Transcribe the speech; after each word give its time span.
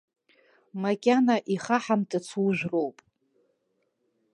Макьана 0.81 1.35
ихаҳамтыц 1.53 2.27
ужәроуп. 2.45 2.97